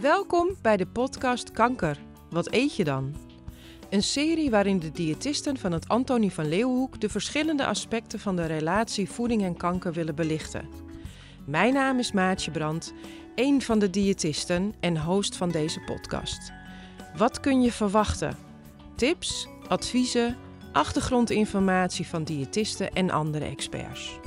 [0.00, 1.98] Welkom bij de podcast Kanker.
[2.30, 3.14] Wat eet je dan?
[3.90, 8.46] Een serie waarin de diëtisten van het Antonie van Leeuwenhoek de verschillende aspecten van de
[8.46, 10.68] relatie voeding en kanker willen belichten.
[11.46, 12.92] Mijn naam is Maatje Brand,
[13.34, 16.52] een van de diëtisten en host van deze podcast.
[17.16, 18.36] Wat kun je verwachten?
[18.96, 20.36] Tips, adviezen,
[20.72, 24.18] achtergrondinformatie van diëtisten en andere experts.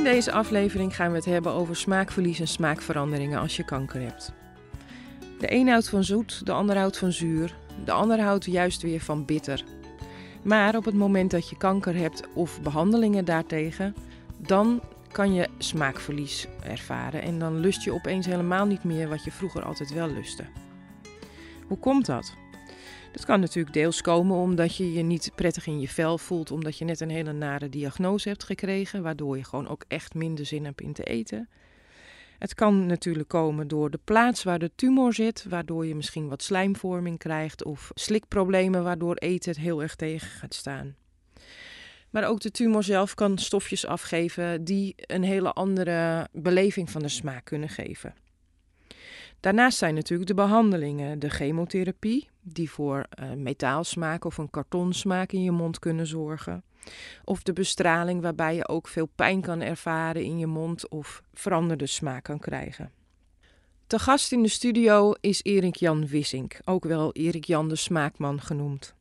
[0.00, 4.32] In deze aflevering gaan we het hebben over smaakverlies en smaakveranderingen als je kanker hebt.
[5.38, 9.00] De een houdt van zoet, de ander houdt van zuur, de ander houdt juist weer
[9.00, 9.64] van bitter.
[10.42, 13.94] Maar op het moment dat je kanker hebt of behandelingen daartegen,
[14.38, 14.80] dan
[15.12, 19.64] kan je smaakverlies ervaren en dan lust je opeens helemaal niet meer wat je vroeger
[19.64, 20.44] altijd wel lustte.
[21.66, 22.34] Hoe komt dat?
[23.12, 26.78] Dat kan natuurlijk deels komen omdat je je niet prettig in je vel voelt, omdat
[26.78, 30.64] je net een hele nare diagnose hebt gekregen, waardoor je gewoon ook echt minder zin
[30.64, 31.48] hebt in te eten.
[32.38, 36.42] Het kan natuurlijk komen door de plaats waar de tumor zit, waardoor je misschien wat
[36.42, 40.94] slijmvorming krijgt of slikproblemen, waardoor eten heel erg tegen gaat staan.
[42.10, 47.08] Maar ook de tumor zelf kan stofjes afgeven die een hele andere beleving van de
[47.08, 48.14] smaak kunnen geven.
[49.40, 55.42] Daarnaast zijn natuurlijk de behandelingen, de chemotherapie, die voor uh, metaalsmaak of een kartonsmaak in
[55.42, 56.64] je mond kunnen zorgen.
[57.24, 61.86] Of de bestraling, waarbij je ook veel pijn kan ervaren in je mond of veranderde
[61.86, 62.92] smaak kan krijgen.
[63.86, 68.40] Te gast in de studio is Erik Jan Wissink, ook wel Erik Jan de Smaakman
[68.40, 68.94] genoemd.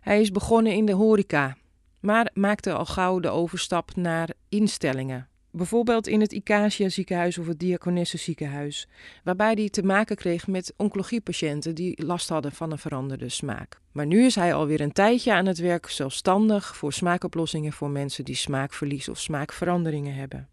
[0.00, 1.56] Hij is begonnen in de horeca,
[2.00, 7.58] maar maakte al gauw de overstap naar instellingen, Bijvoorbeeld in het Icacia ziekenhuis of het
[7.58, 8.88] Diakonesse ziekenhuis,
[9.24, 13.80] waarbij hij te maken kreeg met oncologiepatiënten die last hadden van een veranderde smaak.
[13.92, 18.24] Maar nu is hij alweer een tijdje aan het werk zelfstandig voor smaakoplossingen voor mensen
[18.24, 20.48] die smaakverlies of smaakveranderingen hebben.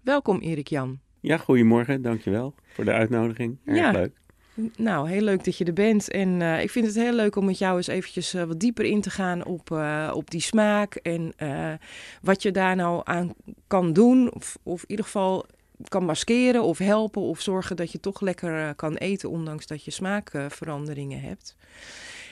[0.00, 1.00] Welkom Erik Jan.
[1.20, 3.58] Ja, goedemorgen, dankjewel voor de uitnodiging.
[3.64, 4.20] Erg ja, leuk.
[4.76, 6.10] Nou, heel leuk dat je er bent.
[6.10, 8.84] En uh, ik vind het heel leuk om met jou eens eventjes uh, wat dieper
[8.84, 10.94] in te gaan op, uh, op die smaak.
[10.94, 11.34] En
[12.22, 13.34] wat je daar nou aan
[13.66, 14.32] kan doen.
[14.32, 15.46] Of, of in ieder geval
[15.88, 17.22] kan maskeren of helpen.
[17.22, 21.56] Of zorgen dat je toch lekker kan eten, ondanks dat je smaakveranderingen hebt.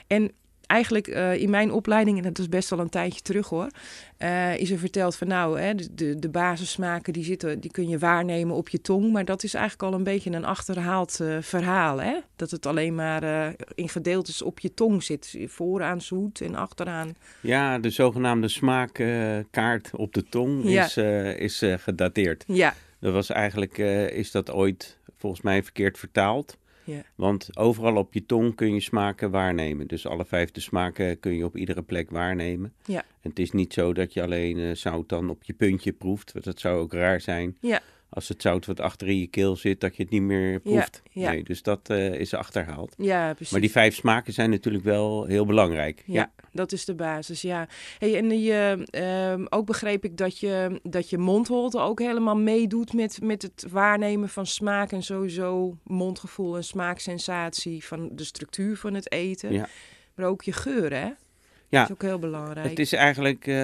[0.06, 0.32] En
[0.72, 3.70] eigenlijk uh, in mijn opleiding, en dat is best wel een tijdje terug hoor,
[4.18, 7.98] uh, is er verteld van nou, hè, de, de basissmaken die zitten, die kun je
[7.98, 9.12] waarnemen op je tong.
[9.12, 12.00] Maar dat is eigenlijk al een beetje een achterhaald uh, verhaal.
[12.00, 12.18] Hè?
[12.36, 15.38] Dat het alleen maar in gedeeltes op je tong zit.
[15.46, 17.14] Vooraan zoet en achteraan.
[17.40, 20.96] Ja, de zogenaamde smaakkaart op de tong is,
[21.36, 22.44] is gedateerd.
[22.46, 22.74] Ja.
[23.00, 23.78] Dat was eigenlijk,
[24.12, 26.56] is dat ooit volgens mij verkeerd vertaald.
[26.84, 27.03] Ja.
[27.15, 29.87] Want overal op je tong kun je smaken waarnemen.
[29.87, 32.72] Dus alle vijf de smaken kun je op iedere plek waarnemen.
[32.84, 33.00] Ja.
[33.00, 36.32] En het is niet zo dat je alleen uh, zout dan op je puntje proeft.
[36.32, 37.56] Want dat zou ook raar zijn.
[37.60, 37.82] Ja
[38.14, 41.02] als het zout wat achter in je keel zit, dat je het niet meer proeft.
[41.10, 42.94] Ja, Nee, dus dat uh, is achterhaald.
[42.98, 43.52] Ja, precies.
[43.52, 46.02] Maar die vijf smaken zijn natuurlijk wel heel belangrijk.
[46.06, 47.68] Ja, dat is de basis, ja.
[47.98, 48.86] Hey, en je,
[49.38, 53.66] uh, ook begreep ik dat je, dat je mondholte ook helemaal meedoet met, met het
[53.70, 59.52] waarnemen van smaak en sowieso mondgevoel en smaaksensatie van de structuur van het eten.
[59.52, 59.68] Ja.
[60.14, 61.10] Maar ook je geur, hè?
[61.72, 62.68] Ja, dat is ook heel belangrijk.
[62.68, 63.56] Het is eigenlijk uh,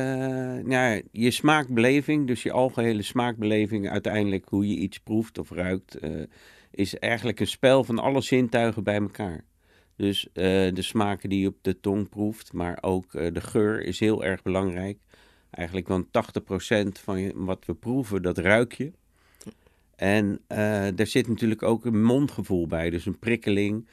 [0.65, 6.23] nou, je smaakbeleving, dus je algehele smaakbeleving, uiteindelijk hoe je iets proeft of ruikt, uh,
[6.71, 9.45] is eigenlijk een spel van alle zintuigen bij elkaar.
[9.97, 10.35] Dus uh,
[10.75, 14.43] de smaken die je op de tong proeft, maar ook de geur is heel erg
[14.43, 14.99] belangrijk.
[15.51, 16.11] Eigenlijk want 80%
[17.03, 18.93] van wat we proeven, dat ruik je.
[19.97, 20.41] En
[20.95, 23.87] daar zit natuurlijk ook een mondgevoel bij, dus een prikkeling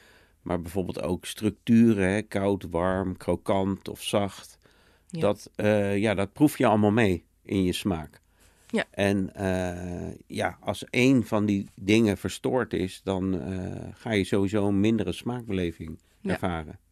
[0.46, 4.58] maar bijvoorbeeld ook structuren, hè, koud, warm, krokant of zacht.
[5.10, 8.20] Dat, uh, ja, dat proef je allemaal mee in je smaak.
[8.66, 8.84] Ja.
[8.90, 14.68] En uh, ja, als één van die dingen verstoord is, dan uh, ga je sowieso
[14.68, 16.78] een mindere smaakbeleving ervaren.
[16.78, 16.85] Ja.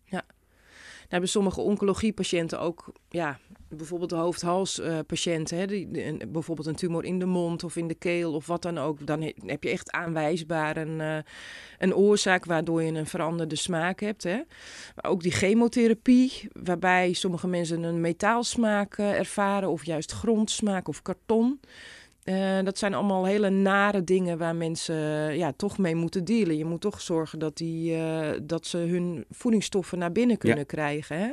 [1.14, 3.38] Hebben sommige oncologiepatiënten ook ja,
[3.68, 8.32] bijvoorbeeld de hoofd-halspatiënten, hè, die, bijvoorbeeld een tumor in de mond of in de keel
[8.32, 11.16] of wat dan ook, dan heb je echt aanwijsbaar een, uh,
[11.78, 14.22] een oorzaak waardoor je een veranderde smaak hebt.
[14.22, 14.40] Hè.
[14.94, 21.02] Maar ook die chemotherapie, waarbij sommige mensen een metaalsmaak uh, ervaren of juist grondsmaak of
[21.02, 21.60] karton.
[22.24, 24.96] Uh, dat zijn allemaal hele nare dingen waar mensen
[25.36, 26.56] ja, toch mee moeten dealen.
[26.56, 27.96] Je moet toch zorgen dat, die,
[28.42, 30.64] dat ze hun voedingsstoffen naar binnen kunnen ja.
[30.64, 31.18] krijgen.
[31.18, 31.30] Hè?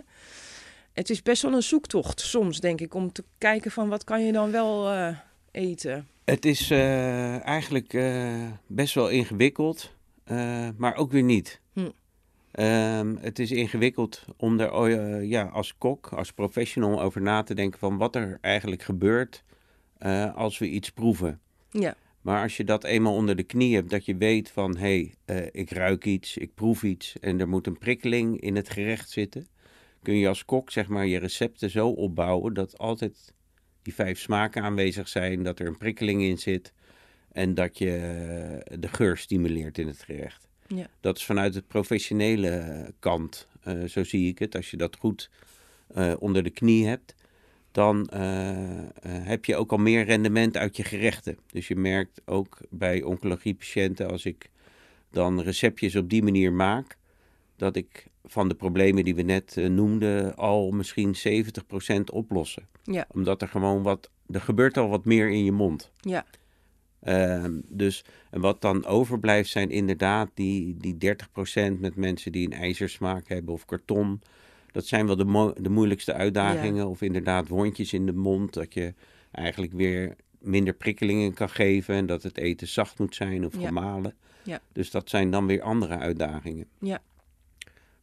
[0.94, 4.26] het is best wel een zoektocht soms, denk ik, om te kijken van wat kan
[4.26, 5.18] je dan wel uh,
[5.52, 6.08] eten.
[6.26, 7.98] Het is eigenlijk
[8.68, 9.92] best wel ingewikkeld,
[10.78, 11.62] maar ook weer niet.
[11.74, 11.90] Hm.
[12.52, 17.54] Ehm, het is ingewikkeld om er eh, ja, als kok, als professional over na te
[17.54, 19.44] denken van wat er eigenlijk gebeurt
[20.02, 21.40] eh, als we iets proeven.
[21.70, 21.96] Ja.
[22.22, 25.50] Maar als je dat eenmaal onder de knie hebt, dat je weet van hé, hey,
[25.52, 29.48] ik ruik iets, ik proef iets en er moet een prikkeling in het gerecht zitten,
[30.02, 33.34] kun je als kok zeg maar je recepten zo opbouwen dat altijd
[33.82, 36.74] die vijf smaken aanwezig zijn, dat er een prikkeling in zit
[37.32, 40.48] en dat je eh, de geur stimuleert in het gerecht.
[40.68, 40.88] Ja.
[41.00, 44.56] Dat is vanuit het professionele kant, uh, zo zie ik het.
[44.56, 45.30] Als je dat goed
[45.96, 47.16] uh, onder de knie hebt,
[47.72, 48.08] dan
[49.06, 51.38] heb je ook al meer rendement uit je gerechten.
[51.52, 54.50] Dus je merkt ook bij oncologiepatiënten, als ik
[55.10, 56.98] dan receptjes op die manier maak,
[57.56, 61.16] dat ik van de problemen die we net noemden al misschien
[62.00, 62.68] 70% oplossen.
[62.84, 63.06] Ja.
[63.12, 65.92] Omdat er gewoon wat, er gebeurt al wat meer in je mond.
[66.00, 66.26] Ja.
[67.04, 71.16] Uh, dus en wat dan overblijft zijn inderdaad die, die
[71.76, 74.22] 30% met mensen die een ijzersmaak hebben of karton.
[74.72, 76.76] Dat zijn wel de, mo de moeilijkste uitdagingen.
[76.76, 76.88] Ja.
[76.88, 78.54] Of inderdaad wondjes in de mond.
[78.54, 78.94] Dat je
[79.32, 81.96] eigenlijk weer minder prikkelingen kan geven.
[81.96, 83.68] En dat het eten zacht moet zijn of Ja.
[83.68, 84.14] gemalen.
[84.44, 84.62] Ja.
[84.74, 86.68] Dus dat zijn dan weer andere uitdagingen.
[86.80, 87.02] Ja.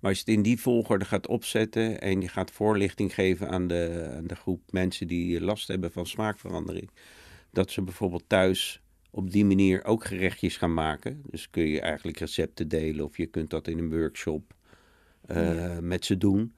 [0.00, 3.66] Maar als je het in die volgorde gaat opzetten en je gaat voorlichting geven aan
[3.66, 6.90] de, aan de groep mensen die last hebben van smaakverandering.
[7.50, 8.80] Dat ze bijvoorbeeld thuis
[9.10, 11.22] op die manier ook gerechtjes gaan maken.
[11.30, 14.54] Dus kun je eigenlijk recepten delen of je kunt dat in een workshop
[15.34, 15.80] Ja.
[15.80, 16.54] met ze doen.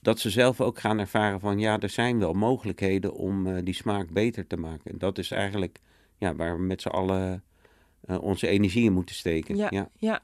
[0.00, 3.74] Dat ze zelf ook gaan ervaren van ja, er zijn wel mogelijkheden om eh, die
[3.74, 4.90] smaak beter te maken.
[4.90, 5.80] En dat is eigenlijk
[6.18, 7.42] ja, waar we met z'n allen
[8.06, 9.56] eh, onze energie in moeten steken.
[9.56, 9.88] Ja, ja.
[9.98, 10.20] ja.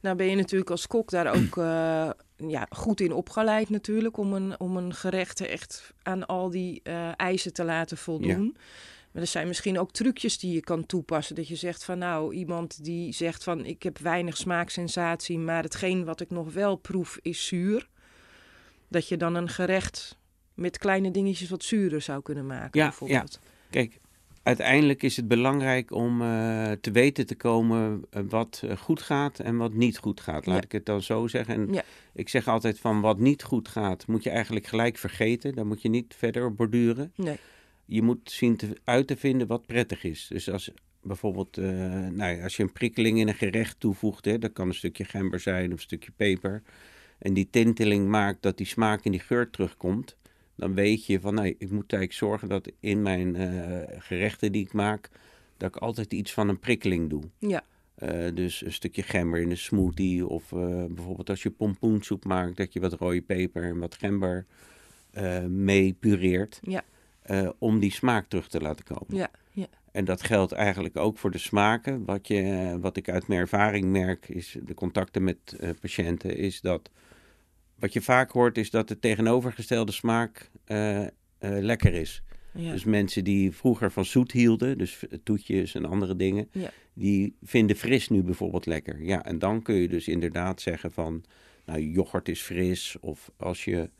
[0.00, 4.16] Nou ben je natuurlijk als kok daar ook eh, ja, goed in opgeleid natuurlijk.
[4.16, 8.56] Om een, om een gerecht echt aan al die eh, eisen te laten voldoen.
[9.12, 11.34] Maar er zijn misschien ook trucjes die je kan toepassen.
[11.34, 15.38] Dat je zegt van nou, iemand die zegt van ik heb weinig smaaksensatie.
[15.38, 17.88] Maar hetgeen wat ik nog wel proef is zuur.
[18.88, 20.18] Dat je dan een gerecht
[20.54, 23.40] met kleine dingetjes wat zuurder zou kunnen maken Ja, bijvoorbeeld.
[23.70, 23.98] Kijk,
[24.42, 29.38] uiteindelijk is het belangrijk om eh, te weten te komen eh, wat eh, goed gaat
[29.38, 30.46] en wat niet goed gaat.
[30.46, 30.62] Laat Ja.
[30.62, 31.54] ik het dan zo zeggen.
[31.54, 31.82] En Ja.
[32.12, 35.54] ik zeg altijd van wat niet goed gaat, moet je eigenlijk gelijk vergeten.
[35.54, 37.12] Daar moet je niet verder op borduren.
[37.14, 37.36] Nee.
[37.90, 40.26] Je moet zien te, uit te vinden wat prettig is.
[40.28, 40.70] Dus als
[41.02, 41.64] bijvoorbeeld, eh,
[42.06, 45.04] nou ja, als je een prikkeling in een gerecht toevoegt, hè, dat kan een stukje
[45.04, 46.62] gember zijn of een stukje peper.
[47.18, 50.16] En die tinteling maakt dat die smaak en die geur terugkomt.
[50.56, 54.64] Dan weet je van, nee, ik moet eigenlijk zorgen dat in mijn eh, gerechten die
[54.64, 55.10] ik maak,
[55.56, 57.22] dat ik altijd iets van een prikkeling doe.
[57.38, 57.64] Ja,
[57.94, 60.26] Eh, dus een stukje gember in een smoothie.
[60.26, 60.48] Of
[60.88, 64.46] bijvoorbeeld als je pompoensoep maakt, dat je wat rode peper en wat gember
[65.48, 66.58] mee pureert.
[66.62, 66.84] Ja.
[67.28, 69.16] Eh, om die smaak terug te laten komen.
[69.16, 69.66] ja, ja.
[69.92, 72.04] En dat geldt eigenlijk ook voor de smaken.
[72.04, 76.36] Wat, je, eh, wat ik uit mijn ervaring merk, is de contacten met eh, patiënten,
[76.36, 76.90] is dat
[77.74, 80.50] wat je vaak hoort, is dat de tegenovergestelde smaak
[81.40, 82.22] lekker is.
[82.52, 82.72] ja.
[82.72, 86.70] Dus mensen die vroeger van zoet hielden, dus toetjes en andere dingen, Ja.
[86.92, 89.02] die vinden fris nu bijvoorbeeld lekker.
[89.02, 91.24] Ja, en dan kun je dus inderdaad zeggen van,
[91.64, 92.96] nou, yoghurt is fris.
[93.00, 93.90] Of als je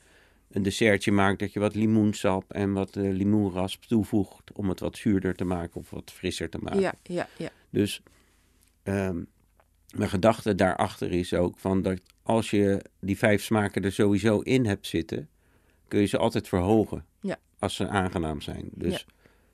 [0.50, 4.97] een dessertje maakt, dat je wat limoensap en wat eh, limoenrasp toevoegt om het wat
[4.97, 6.81] zuurder te maken of wat frisser te maken.
[6.81, 7.51] ja, ja, ja.
[7.70, 8.03] Dus
[8.82, 9.22] ehm,
[9.96, 14.67] mijn gedachte daarachter is ook van dat als je die vijf smaken er sowieso in
[14.67, 15.29] hebt zitten,
[15.89, 17.05] kun je ze altijd verhogen.
[17.20, 17.37] Ja.
[17.58, 18.69] Als ze aangenaam zijn.
[18.75, 19.06] Dus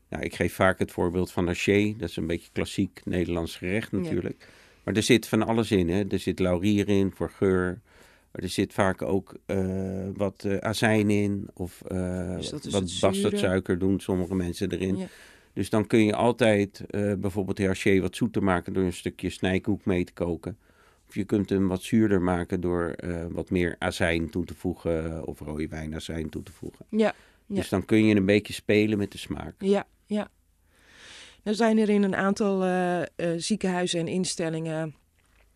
[0.09, 0.21] ja.
[0.21, 1.95] ik geef vaak het voorbeeld van haché.
[1.99, 3.99] Dat is een beetje klassiek Nederlands gerecht Ja.
[3.99, 4.49] natuurlijk.
[4.85, 5.89] Maar er zit van alles in.
[5.89, 6.05] Hè?
[6.09, 7.81] Er zit laurier in voor geur.
[8.35, 11.49] Maar er zit vaak ook eh, wat eh, azijn in.
[11.53, 11.83] Of
[12.37, 14.97] Dus is wat bastardsuiker doen sommige mensen erin.
[14.97, 15.07] Ja.
[15.53, 16.81] Dus dan kun je altijd
[17.19, 20.59] bijvoorbeeld de haché wat zoeter maken door een stukje snijkoek mee te koken.
[21.09, 22.95] Of je kunt hem wat zuurder maken door
[23.31, 26.87] wat meer azijn toe te voegen of rode wijnazijn toe te voegen.
[26.91, 27.15] Ja,
[27.47, 27.55] Ja.
[27.55, 29.55] Dus dan kun je een beetje spelen met de smaak.
[29.59, 30.29] Ja, ja.
[31.43, 32.65] Er zijn er in een aantal
[33.37, 34.95] ziekenhuizen en instellingen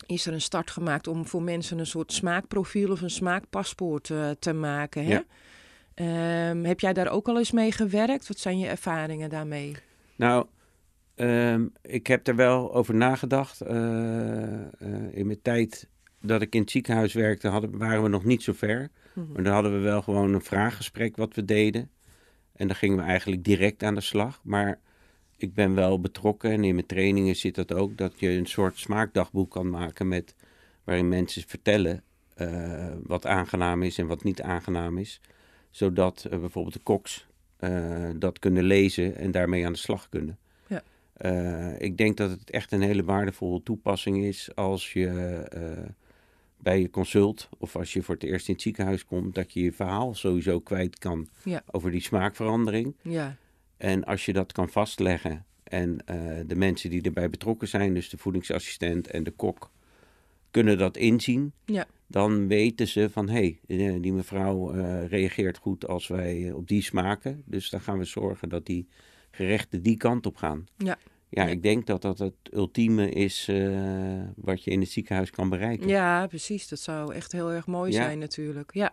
[0.07, 4.31] is er een start gemaakt om voor mensen een soort smaakprofiel of een smaakpaspoort eh,
[4.31, 5.05] te maken.
[5.05, 5.12] Hè?
[5.12, 5.25] Ja.
[5.95, 8.28] Ehm, heb jij daar ook al eens mee gewerkt?
[8.28, 9.76] Wat zijn je ervaringen daarmee?
[10.17, 10.47] Nou,
[11.14, 13.61] ehm, ik heb er wel over nagedacht.
[13.61, 14.69] Eh, eh,
[15.11, 15.88] in mijn tijd
[16.21, 18.90] dat ik in het ziekenhuis werkte, hadden, waren we nog niet zo ver.
[19.12, 19.33] Mhm.
[19.33, 21.90] Maar dan hadden we wel gewoon een vraaggesprek wat we deden.
[22.52, 24.40] En dan gingen we eigenlijk direct aan de slag.
[24.43, 24.81] Maar
[25.38, 27.97] ik ben wel betrokken en in mijn trainingen zit dat ook.
[27.97, 30.35] Dat je een soort smaakdagboek kan maken met,
[30.85, 32.02] waarin mensen vertellen
[32.35, 35.21] eh, wat aangenaam is en wat niet aangenaam is.
[35.71, 37.26] Zodat eh, bijvoorbeeld de koks
[37.57, 40.38] eh, dat kunnen lezen en daarmee aan de slag kunnen.
[40.66, 40.83] Ja.
[41.78, 45.11] Ik denk dat het echt een hele waardevolle toepassing is als je
[46.61, 49.62] bij je consult of als je voor het eerst in het ziekenhuis komt, dat je
[49.62, 51.62] je verhaal sowieso kwijt kan Ja.
[51.71, 52.95] over die smaakverandering.
[53.02, 53.37] Ja.
[53.79, 56.17] En als je dat kan vastleggen en eh,
[56.47, 59.71] de mensen die erbij betrokken zijn, dus de voedingsassistent en de kok,
[60.51, 61.87] kunnen dat inzien, Ja.
[62.07, 66.83] dan weten ze van hé, hey, die mevrouw eh, reageert goed als wij op die
[66.83, 67.43] smaken.
[67.45, 68.89] Dus dan gaan we zorgen dat die
[69.31, 70.67] gerechten die kant op gaan.
[70.77, 70.99] Ja.
[71.31, 75.49] Ja, ik denk dat dat het ultieme is eh, wat je in het ziekenhuis kan
[75.49, 75.89] bereiken.
[75.89, 76.69] Ja, precies.
[76.69, 78.03] Dat zou echt heel erg mooi Ja.
[78.03, 78.75] zijn natuurlijk.
[78.75, 78.93] Ja.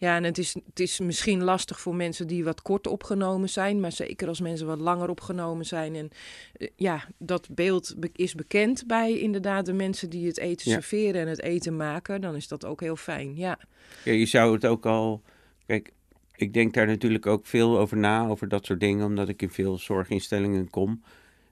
[0.00, 3.80] Ja, en het is, het is misschien lastig voor mensen die wat kort opgenomen zijn.
[3.80, 5.94] Maar zeker als mensen wat langer opgenomen zijn.
[5.94, 6.10] En
[6.56, 10.74] eh, ja, dat beeld be- is bekend bij inderdaad de mensen die het eten Ja.
[10.80, 12.20] serveren en het eten maken.
[12.20, 13.36] Dan is dat ook heel fijn.
[13.36, 13.58] Ja,
[14.04, 15.22] Ja, je zou het ook al.
[15.66, 15.92] Kijk,
[16.36, 19.50] ik denk daar natuurlijk ook veel over na, over dat soort dingen, omdat ik in
[19.50, 21.02] veel zorginstellingen kom.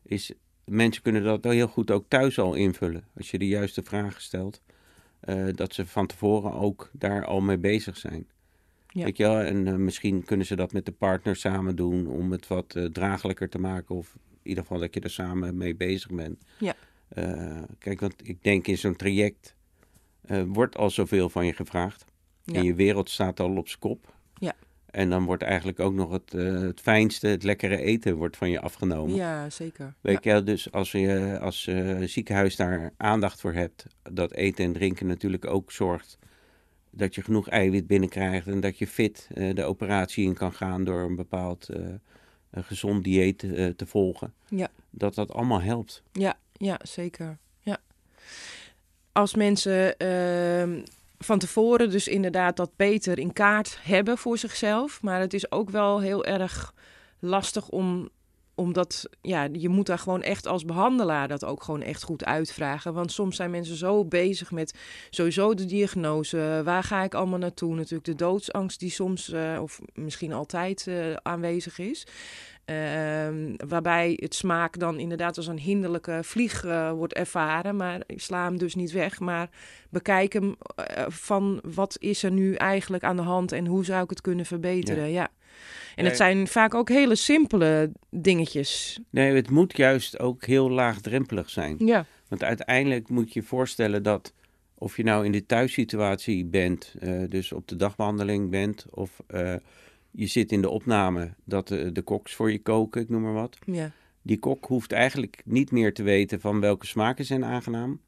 [0.03, 0.33] Is,
[0.65, 3.05] mensen kunnen dat heel goed ook thuis al invullen.
[3.17, 4.61] Als je de juiste vragen stelt,
[5.21, 8.27] eh, dat ze van tevoren ook daar al mee bezig zijn.
[8.97, 9.05] Ja.
[9.05, 9.39] Weet je wel?
[9.41, 12.85] En eh, misschien kunnen ze dat met de partner samen doen om het wat eh,
[12.85, 13.95] draaglijker te maken.
[13.95, 16.45] Of in ieder geval dat je er samen mee bezig bent.
[16.59, 16.75] Ja.
[17.09, 19.55] Eh, kijk, want ik denk in zo'n traject
[20.47, 22.05] wordt al zoveel van je gevraagd.
[22.45, 22.55] Ja.
[22.55, 24.15] En je wereld staat al op z'n kop.
[24.35, 24.55] Ja.
[24.91, 28.61] En dan wordt eigenlijk ook nog het, het fijnste, het lekkere eten wordt van je
[28.61, 29.15] afgenomen.
[29.15, 29.95] ja zeker.
[30.01, 30.35] Weet Ja.
[30.35, 31.71] je, dus als je als
[32.05, 36.19] ziekenhuis daar aandacht voor hebt, dat eten en drinken natuurlijk ook zorgt
[36.97, 40.85] dat je genoeg eiwit binnenkrijgt en dat je fit eh, de operatie in kan gaan
[40.85, 41.81] door een bepaald eh,
[42.51, 44.35] een gezond dieet eh, te volgen.
[44.49, 44.69] Ja.
[44.91, 46.03] Dat dat allemaal helpt.
[46.13, 47.39] Ja, ja, zeker.
[47.61, 47.79] Ja.
[49.13, 50.83] Als mensen ehm,
[51.19, 55.03] van tevoren dus inderdaad dat beter in kaart hebben voor zichzelf.
[55.03, 56.75] Maar het is ook wel heel erg
[57.19, 58.09] lastig om
[58.57, 62.95] omdat ja, je moet daar gewoon echt als behandelaar dat ook gewoon echt goed uitvragen.
[62.95, 64.79] Want soms zijn mensen zo bezig met
[65.11, 66.61] sowieso de diagnose.
[66.65, 67.75] Waar ga ik allemaal naartoe?
[67.75, 72.07] Natuurlijk de doodsangst die soms, eh, of misschien altijd eh, aanwezig is.
[72.65, 77.77] Ehm, waarbij het smaak dan inderdaad als een hinderlijke vlieg eh, wordt ervaren.
[77.77, 79.21] Maar sla hem dus niet weg.
[79.21, 79.49] Maar
[79.91, 80.57] bekijk hem
[81.09, 84.47] van wat is er nu eigenlijk aan de hand en hoe zou ik het kunnen
[84.47, 85.11] verbeteren.
[85.11, 85.29] Ja.
[85.95, 88.99] En het zijn vaak ook hele simpele dingetjes.
[89.11, 91.77] Nee, het moet juist ook heel laagdrempelig zijn.
[91.79, 94.35] Ja, Want uiteindelijk moet je je voorstellen dat
[94.79, 99.55] of je nou in de thuissituatie bent, eh, dus op de dagbehandeling bent, of eh,
[100.11, 103.33] je zit in de opname dat de, de koks voor je koken, ik noem maar
[103.33, 103.59] wat.
[103.67, 103.91] ja,
[104.23, 108.01] Die kok hoeft eigenlijk niet meer te weten van welke smaken zijn aangenaam,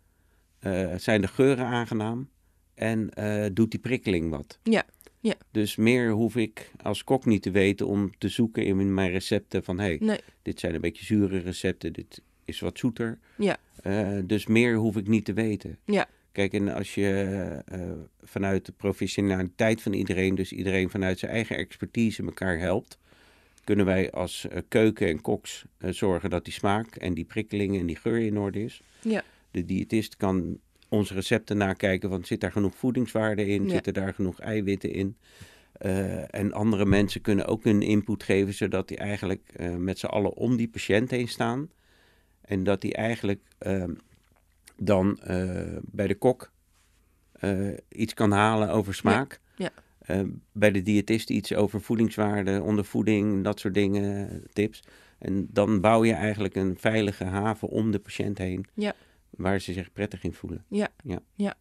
[0.59, 2.28] eh, zijn de geuren aangenaam
[2.75, 4.59] en eh, doet die prikkeling wat.
[4.62, 4.85] Ja,
[5.20, 5.34] ja.
[5.50, 9.64] Dus meer hoef ik als kok niet te weten om te zoeken in mijn recepten
[9.64, 13.18] van hey, nee, dit zijn een beetje zure recepten, dit is wat zoeter.
[13.37, 15.78] ja, Eh, dus meer hoef ik niet te weten.
[15.84, 16.06] Ja.
[16.32, 17.10] Kijk, en als je
[17.66, 17.80] eh,
[18.22, 22.98] vanuit de professionaliteit van iedereen, dus iedereen vanuit zijn eigen expertise elkaar helpt,
[23.64, 27.87] kunnen wij als eh, keuken en koks zorgen dat die smaak en die prikkeling en
[27.87, 28.82] die geur in orde is.
[29.02, 29.22] Ja.
[29.50, 30.58] De diëtist kan
[30.88, 33.71] onze recepten nakijken, want zit daar genoeg voedingswaarde in, Ja.
[33.71, 35.16] zitten daar genoeg eiwitten in.
[35.73, 40.07] Eh, en andere mensen kunnen ook hun input geven, zodat die eigenlijk eh, met z'n
[40.07, 41.71] allen om die patiënt heen staan.
[42.40, 43.95] En dat die eigenlijk ehm,
[44.76, 46.50] dan eh, bij de kok
[47.88, 49.40] iets kan halen over smaak.
[49.57, 49.71] ja.
[50.52, 54.83] Bij de diëtist iets over voedingswaarde, ondervoeding, dat soort dingen, tips.
[55.18, 58.66] En dan bouw je eigenlijk een veilige haven om de patiënt heen.
[58.75, 58.95] Ja.
[59.38, 60.64] Waar ze zich prettig in voelen.
[60.68, 61.18] ja, Ja.
[61.35, 61.54] ja.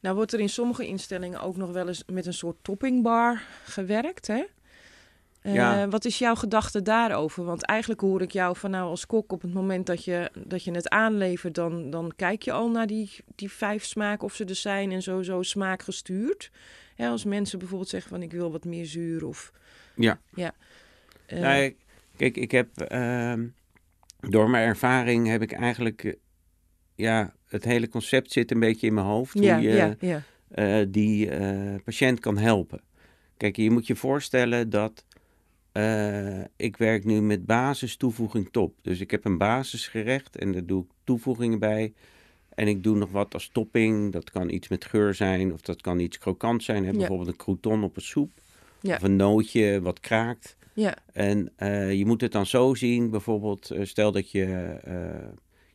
[0.00, 4.26] Nou wordt er in sommige instellingen ook nog wel eens met een soort toppingbar gewerkt,
[4.26, 4.44] hè?
[5.40, 5.88] Eh, Ja.
[5.88, 7.44] Wat is jouw gedachte daarover?
[7.44, 10.64] Want eigenlijk hoor ik jou van nou als kok op het moment dat je, dat
[10.64, 14.44] je het aanlevert, dan, dan kijk je al naar die, die vijf smaken of ze
[14.44, 16.50] er zijn en sowieso smaakgestuurd.
[16.94, 19.52] Hè, als mensen bijvoorbeeld zeggen van ik wil wat meer zuur of...
[19.94, 20.20] Ja.
[20.34, 20.52] Ja.
[21.26, 21.76] Eh, Nou,
[22.16, 23.46] kijk, ik heb ehm,
[24.20, 26.12] door mijn ervaring heb ik eigenlijk, eh,
[26.94, 29.38] ja, het hele concept zit een beetje in mijn hoofd.
[29.38, 30.22] ja, hoe je, ja, ja,
[30.54, 32.80] eh, die eh, patiënt kan helpen.
[33.36, 35.04] Kijk, je moet je voorstellen dat
[35.72, 38.74] eh, ik werk nu met basis toevoeging top.
[38.82, 41.92] Dus ik heb een basisgerecht en daar doe ik toevoegingen bij.
[42.48, 44.12] En ik doe nog wat als topping.
[44.12, 46.84] Dat kan iets met geur zijn of dat kan iets krokant zijn.
[46.84, 46.92] Hè?
[46.92, 48.30] Bijvoorbeeld een crouton op een soep.
[48.80, 48.94] Ja.
[48.96, 50.56] Of een nootje wat kraakt.
[50.74, 51.52] ja, En
[51.96, 54.76] je moet het dan zo zien, bijvoorbeeld, stel dat je,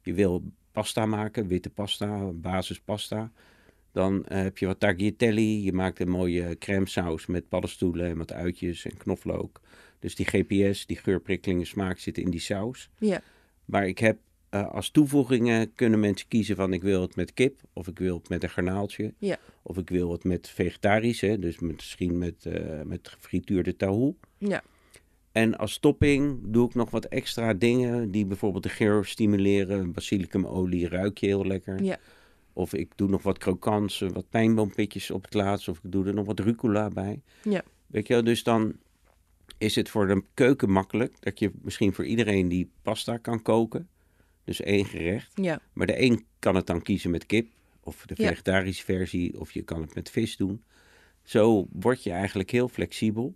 [0.01, 0.43] je wil
[0.79, 3.31] pasta maken, witte pasta, basispasta.
[3.91, 8.17] Dan eh, heb je wat tagliatelle, je maakt een mooie crème saus met paddenstoelen en
[8.17, 9.61] wat uitjes en knoflook.
[9.99, 12.89] Dus die GPS, die geurprikkelingen smaak zitten in die saus.
[12.99, 13.21] ja,
[13.65, 14.17] Maar ik heb
[14.49, 18.17] eh, als toevoegingen kunnen mensen kiezen van ik wil het met kip, of ik wil
[18.17, 19.37] het met een garnaaltje, Ja.
[19.61, 24.15] of ik wil het met vegetarisch, hè, dus misschien met, eh met gefrituurde tahoe.
[24.37, 24.63] Ja.
[25.31, 29.91] En als topping doe ik nog wat extra dingen die bijvoorbeeld de geur stimuleren.
[29.91, 31.83] Basilicumolie ruik je heel lekker.
[31.83, 31.97] Ja.
[32.53, 35.67] Of ik doe nog wat krokants, eh, wat pijnboompitjes op het laatst.
[35.67, 37.21] Of ik doe er nog wat rucola bij.
[37.43, 37.61] Ja.
[37.87, 38.73] Weet je wel, dus dan
[39.57, 43.87] is het voor de keuken makkelijk dat je misschien voor iedereen die pasta kan koken.
[44.43, 45.31] Dus één gerecht.
[45.35, 45.61] Ja.
[45.73, 47.47] Maar de een kan het dan kiezen met kip.
[47.83, 48.27] Of de Ja.
[48.27, 49.39] vegetarische versie.
[49.39, 50.63] Of je kan het met vis doen.
[51.23, 53.35] Zo word je eigenlijk heel flexibel.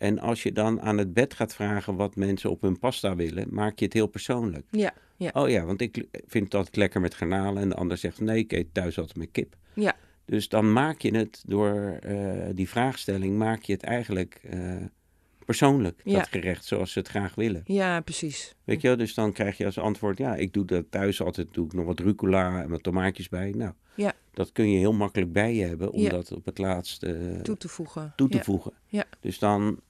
[0.00, 3.46] En als je dan aan het bed gaat vragen wat mensen op hun pasta willen,
[3.50, 4.66] maak je het heel persoonlijk.
[4.70, 4.92] Ja.
[5.16, 5.30] Ja.
[5.32, 7.62] Oh ja, want ik vind altijd lekker met garnalen.
[7.62, 9.56] En de ander zegt nee, ik eet thuis altijd met kip.
[9.74, 9.96] Ja.
[10.24, 12.16] Dus dan maak je het door eh,
[12.54, 14.76] die vraagstelling, maak je het eigenlijk eh,
[15.44, 16.18] persoonlijk, Ja.
[16.18, 17.62] dat gerecht, zoals ze het graag willen.
[17.64, 18.54] Ja, precies.
[18.64, 21.48] Weet je wel, dus dan krijg je als antwoord, ja, ik doe dat thuis altijd,
[21.54, 23.50] doe ik nog wat rucola en wat tomaatjes bij.
[23.50, 24.12] Nou, Ja.
[24.32, 26.10] dat kun je heel makkelijk bij je hebben, om Ja.
[26.10, 28.12] dat op het laatst eh, Toe te voegen.
[28.16, 28.72] toe te voegen.
[28.86, 29.04] Ja.
[29.20, 29.80] Dus dan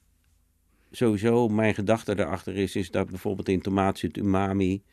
[0.91, 4.83] sowieso mijn gedachte erachter is, is dat bijvoorbeeld in tomaat zit umami,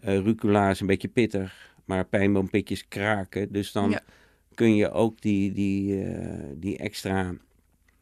[0.00, 3.52] eh rucola is een beetje pittig, maar pijnboompitjes kraken.
[3.52, 4.02] Dus dan Ja.
[4.54, 7.34] kun je ook die, die, eh, die extra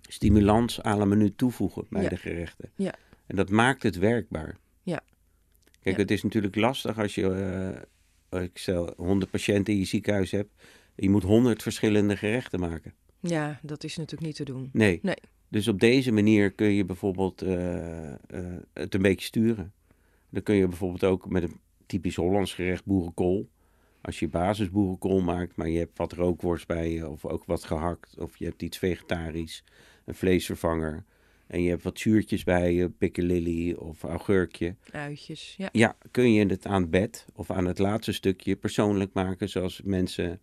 [0.01, 2.09] stimulans aan een menu toevoegen bij Ja.
[2.09, 2.71] de gerechten.
[2.77, 2.95] Ja.
[3.27, 4.57] En dat maakt het werkbaar.
[4.83, 5.01] Ja.
[5.83, 7.29] Kijk, het is natuurlijk lastig als je,
[8.31, 10.51] eh, ik stel, 100 patiënten in je ziekenhuis hebt.
[10.97, 12.95] Je moet 100 verschillende gerechten maken.
[13.21, 14.71] Ja, dat is natuurlijk niet te doen.
[14.73, 14.99] Nee.
[15.03, 15.17] Nee.
[15.49, 18.19] Dus op deze manier kun je bijvoorbeeld eh, eh,
[18.73, 19.73] het een beetje sturen.
[20.31, 23.49] Dan kun je bijvoorbeeld ook met een typisch Hollands gerecht boerenkool.
[24.01, 28.19] Als je basisboerenkool maakt, maar je hebt wat rookworst bij je, of ook wat gehakt,
[28.19, 29.65] of je hebt iets vegetarisch,
[30.05, 31.05] een vleesvervanger.
[31.47, 34.75] En je hebt wat zuurtjes bij je, piccalilli of augurkje.
[34.91, 35.55] Uitjes.
[35.59, 35.69] Ja.
[35.73, 39.83] Ja, kun je het aan het bed of aan het laatste stukje persoonlijk maken, zoals
[39.85, 40.41] mensen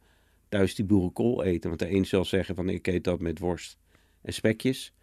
[0.50, 1.70] thuis die boerenkool eten.
[1.70, 3.78] Want de een zal zeggen van ik eet dat met worst
[4.24, 4.94] en spekjes.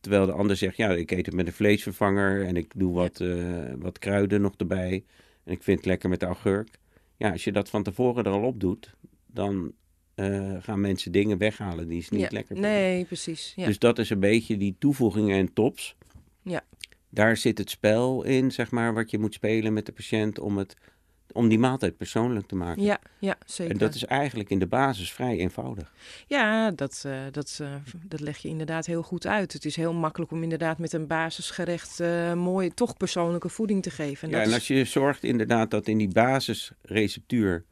[0.00, 3.20] Terwijl de ander zegt, ja, ik eet het met een vleesvervanger en ik doe wat,
[3.20, 5.04] eh, wat kruiden nog erbij.
[5.44, 6.78] En ik vind het lekker met de augurk.
[7.16, 8.94] Ja, als je dat van tevoren er al op doet,
[9.26, 9.72] dan
[10.14, 12.28] eh, gaan mensen dingen weghalen die ze niet Ja.
[12.30, 12.70] lekker vinden.
[12.72, 13.52] Nee, precies.
[13.56, 13.66] Ja.
[13.66, 15.96] Dus dat is een beetje die toevoegingen en tops.
[16.42, 16.64] Ja.
[17.08, 20.56] Daar zit het spel in, zeg maar, wat je moet spelen met de patiënt om,
[20.58, 20.76] het,
[21.36, 22.82] om die maaltijd persoonlijk te maken.
[22.82, 23.72] ja, ja, zeker.
[23.72, 25.92] En dat is eigenlijk in de basis vrij eenvoudig.
[26.26, 27.74] Ja, dat, eh, dat, eh,
[28.06, 29.52] dat leg je inderdaad heel goed uit.
[29.52, 33.90] Het is heel makkelijk om inderdaad met een basisgerecht eh mooie, toch persoonlijke voeding te
[33.90, 34.28] geven.
[34.28, 37.64] ja, dat en als je zorgt inderdaad dat in die basisreceptuur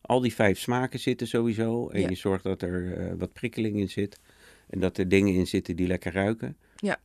[0.00, 1.88] al die vijf smaken zitten sowieso.
[1.88, 2.08] En Ja.
[2.08, 4.20] je zorgt dat er wat prikkeling in zit.
[4.68, 6.56] En dat er dingen in zitten die lekker ruiken.
[6.76, 6.98] Ja.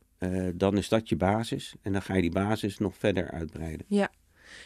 [0.54, 1.74] dan is dat je basis.
[1.82, 3.86] En dan ga je die basis nog verder uitbreiden.
[3.88, 4.10] Ja.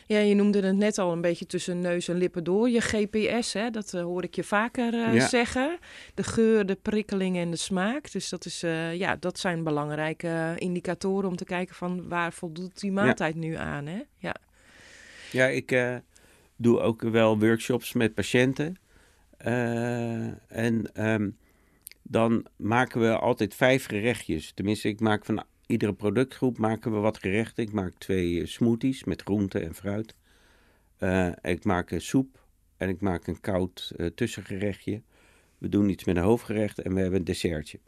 [0.06, 2.70] Ja, je noemde het net al een beetje tussen neus en lippen door.
[2.70, 5.28] Je GPS, hè, dat eh, hoor ik je vaker eh, Ja.
[5.28, 5.78] zeggen.
[6.14, 8.12] De geur, de prikkeling en de smaak.
[8.12, 12.80] Dus dat, is, eh, ja, dat zijn belangrijke indicatoren om te kijken van waar voldoet
[12.80, 13.86] die maaltijd nu aan.
[13.86, 14.00] Hè?
[14.16, 14.36] Ja.
[15.30, 16.00] Ja, ik
[16.56, 18.76] doe ook wel workshops met patiënten.
[20.48, 21.30] En ehm,
[22.02, 24.52] dan maken we altijd vijf gerechtjes.
[24.54, 27.64] Tenminste, ik maak van iedere productgroep maken we wat gerechten.
[27.64, 30.14] Ik maak twee eh, smoothies met groente en fruit.
[30.96, 32.44] Eh, ik maak een soep
[32.76, 35.02] en ik maak een koud eh, tussengerechtje.
[35.58, 37.78] We doen iets met een hoofdgerecht en we hebben een dessertje.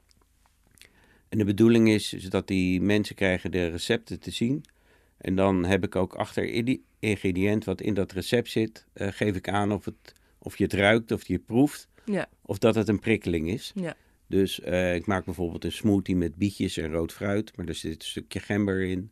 [1.29, 4.65] En de bedoeling is, is dat die mensen krijgen de recepten te zien.
[5.17, 9.49] En dan heb ik ook achter ieder ingrediënt wat in dat recept zit, geef ik
[9.49, 11.89] aan of, het, of je het ruikt of je het proeft.
[12.05, 12.29] Ja.
[12.43, 13.73] Of dat het een prikkeling is.
[13.75, 13.97] Ja.
[14.27, 17.57] Dus eh, ik maak bijvoorbeeld een smoothie met bietjes en rood fruit.
[17.57, 19.11] Maar er zit een stukje gember in.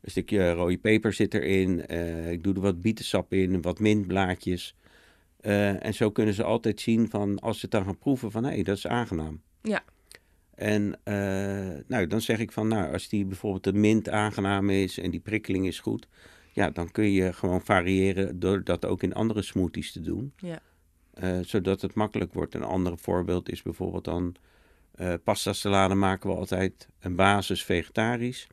[0.00, 1.86] Een stukje rode peper zit erin.
[1.86, 4.74] eh, ik doe er wat bietensap in, wat mintblaadjes.
[5.40, 8.44] Eh, en zo kunnen ze altijd zien van, als ze het dan gaan proeven, van
[8.44, 9.40] hé, dat is aangenaam.
[9.62, 9.84] Ja.
[10.54, 11.00] En
[11.86, 15.20] nou, dan zeg ik van, nou, als die bijvoorbeeld de mint aangenaam is en die
[15.20, 16.08] prikkeling is goed,
[16.52, 20.32] ja, dan kun je gewoon variëren door dat ook in andere smoothies te doen.
[20.36, 20.62] Ja.
[21.12, 22.54] Eh, zodat het makkelijk wordt.
[22.54, 24.34] Een ander voorbeeld is bijvoorbeeld dan
[24.92, 28.46] eh pasta salade maken we altijd een basis vegetarisch.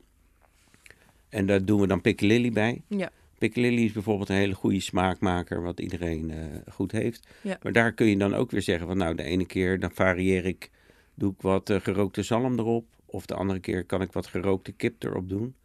[1.29, 2.81] En daar doen we dan piccalilli bij.
[2.87, 3.11] Ja.
[3.37, 7.27] Piccalilli is bijvoorbeeld een hele goede smaakmaker, wat iedereen eh, goed heeft.
[7.41, 7.57] Ja.
[7.63, 10.45] Maar daar kun je dan ook weer zeggen van nou, de ene keer dan varieer
[10.45, 10.69] ik,
[11.13, 12.85] doe ik wat gerookte zalm erop.
[13.05, 15.55] Of de andere keer kan ik wat gerookte kip erop doen.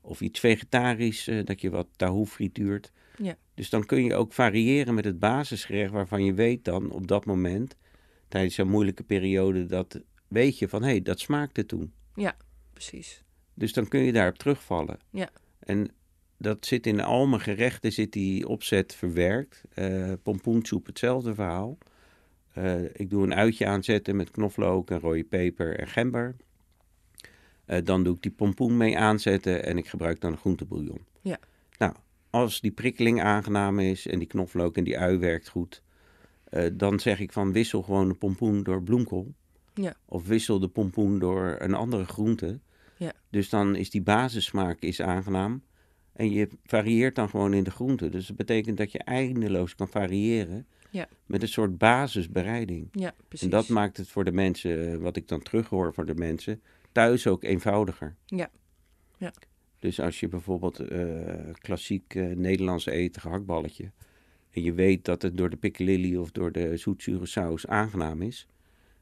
[0.00, 2.92] Of iets vegetarisch, dat je wat tahoe frituurt.
[3.18, 3.36] Ja.
[3.56, 7.24] Dus dan kun je ook variëren met het basisgerecht waarvan je weet dan op dat
[7.24, 7.76] moment,
[8.28, 11.92] tijdens zo'n moeilijke periode, dat weet je van hé, hey, dat smaakte toen.
[12.72, 13.24] Precies.
[13.54, 14.98] Dus dan kun je daarop terugvallen.
[15.10, 15.30] Ja.
[15.58, 15.90] En
[16.38, 19.62] dat zit in al mijn gerechten, zit die opzet verwerkt.
[19.74, 21.78] Uh, pompoensoep, hetzelfde verhaal.
[22.58, 26.36] Uh, ik doe een uitje aanzetten met knoflook en rode peper en gember.
[27.66, 31.06] Uh, dan doe ik die pompoen mee aanzetten en ik gebruik dan een groentebouillon.
[32.36, 35.82] Als die prikkeling aangenaam is en die knoflook en die ui werkt goed,
[36.72, 39.34] dan zeg ik van wissel gewoon de pompoen door bloemkool.
[39.74, 39.94] Ja.
[40.04, 42.58] Of wissel de pompoen door een andere groente.
[42.96, 43.12] Ja.
[43.30, 45.62] Dus dan is die basissmaak is aangenaam.
[46.12, 48.10] En je varieert dan gewoon in de groenten.
[48.10, 51.08] Dus dat betekent dat je eindeloos kan variëren Ja.
[51.26, 52.88] met een soort basisbereiding.
[52.92, 53.46] Ja, precies.
[53.46, 56.62] En dat maakt het voor de mensen, eh, wat ik dan terughoor voor de mensen,
[56.92, 58.16] thuis ook eenvoudiger.
[58.26, 58.50] Ja.
[59.18, 59.32] Ja.
[59.86, 61.00] Dus als je bijvoorbeeld eh,
[61.58, 63.90] klassiek eh, Nederlands eet, gehaktballetje,
[64.50, 68.46] en je weet dat het door de piccalilli of door de zoetzure saus aangenaam is,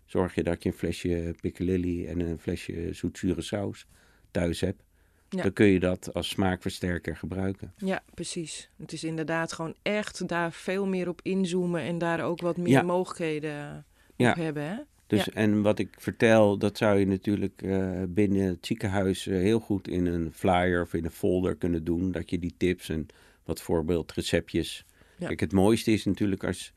[0.05, 3.87] zorg je dat je een flesje piccalilli en een flesje zoetzure saus
[4.31, 4.83] thuis hebt.
[5.29, 5.43] Ja.
[5.43, 7.73] Dan kun je dat als smaakversterker gebruiken.
[7.77, 8.71] Ja, precies.
[8.77, 12.69] Het is inderdaad gewoon echt daar veel meer op inzoomen en daar ook wat meer
[12.69, 12.83] Ja.
[12.83, 13.85] mogelijkheden
[14.17, 14.31] Ja.
[14.31, 14.63] op hebben.
[14.63, 14.77] Hè?
[15.17, 15.33] Dus, Ja.
[15.33, 19.89] En wat ik vertel, dat zou je natuurlijk eh, binnen het ziekenhuis eh, heel goed
[19.89, 22.13] in een flyer of in een folder kunnen doen.
[22.13, 23.07] Dat je die tips en
[23.45, 24.85] wat voorbeeldreceptjes.
[25.19, 25.27] Ja.
[25.27, 26.73] Kijk, het mooiste is natuurlijk als.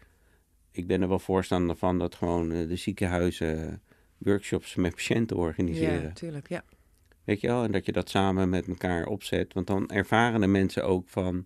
[0.71, 3.81] Ik ben er wel voorstander van dat gewoon eh, de ziekenhuizen
[4.17, 6.01] workshops met patiënten organiseren.
[6.01, 6.49] Ja, tuurlijk.
[6.49, 6.63] Ja.
[7.23, 7.63] Weet je wel?
[7.63, 9.53] En dat je dat samen met elkaar opzet.
[9.53, 11.45] Want dan ervaren de mensen ook van.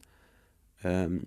[0.82, 1.18] ehm,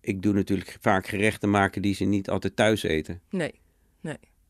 [0.00, 3.20] ik doe natuurlijk vaak gerechten maken die ze niet altijd thuis eten.
[3.30, 3.60] Nee.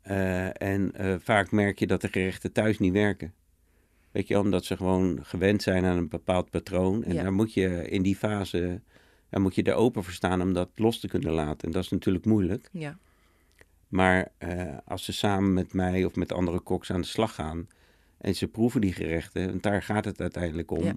[0.03, 3.35] Eh, en eh, vaak merk je dat de gerechten thuis niet werken.
[4.11, 7.05] Weet je, omdat ze gewoon gewend zijn aan een bepaald patroon.
[7.05, 7.23] En Ja.
[7.23, 8.81] daar moet je in die fase,
[9.29, 11.67] daar moet je er open voor staan om dat los te kunnen laten.
[11.67, 12.69] En dat is natuurlijk moeilijk.
[12.73, 12.99] Ja.
[13.89, 17.69] Maar eh, als ze samen met mij of met andere koks aan de slag gaan
[18.19, 20.85] en ze proeven die gerechten, want daar gaat het uiteindelijk om.
[20.85, 20.97] Ja.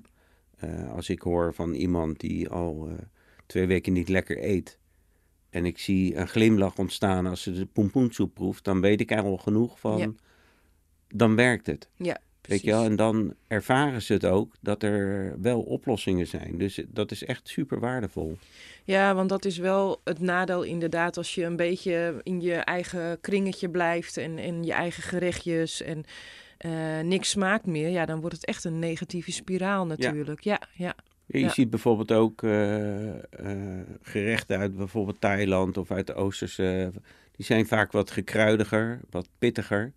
[0.85, 2.89] Als ik hoor van iemand die al
[3.45, 4.79] twee weken niet lekker eet
[5.55, 9.21] en ik zie een glimlach ontstaan als ze de pompoensoep proeft, dan weet ik er
[9.21, 9.97] al genoeg van.
[9.97, 10.11] Ja.
[11.07, 11.89] Dan werkt het.
[11.95, 12.83] Ja, Weet je wel?
[12.83, 16.57] En dan ervaren ze het ook dat er wel oplossingen zijn.
[16.57, 18.37] Dus dat is echt super waardevol.
[18.83, 23.21] Ja, want dat is wel het nadeel inderdaad als je een beetje in je eigen
[23.21, 26.03] kringetje blijft en, en je eigen gerechtjes en
[26.57, 27.89] eh, niks smaakt meer.
[27.89, 30.41] Ja, dan wordt het echt een negatieve spiraal natuurlijk.
[30.41, 31.49] Ja, ja, Ja, je Ja.
[31.49, 33.11] ziet bijvoorbeeld ook eh,
[34.01, 36.91] gerechten uit bijvoorbeeld Thailand of uit de Oosterse.
[37.31, 39.91] Die zijn vaak wat gekruidiger, wat pittiger.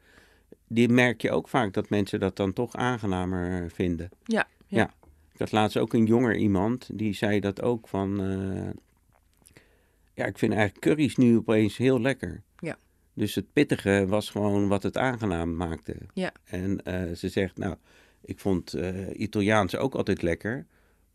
[0.67, 4.09] Die merk je ook vaak dat mensen dat dan toch aangenamer vinden.
[4.25, 4.91] ja, ja.
[5.33, 8.21] Ik had laatst ook een jonger iemand, die zei dat ook van...
[8.23, 8.71] eh,
[10.15, 12.43] ja, ik vind eigenlijk curry's nu opeens heel lekker.
[12.59, 12.77] Ja.
[13.15, 15.97] Dus het pittige was gewoon wat het aangenaam maakte.
[16.15, 16.33] Ja.
[16.45, 16.81] En
[17.17, 17.75] ze zegt, nou,
[18.21, 20.67] ik vond eh, Italiaans ook altijd lekker.